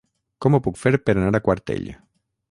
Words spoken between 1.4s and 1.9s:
Quartell?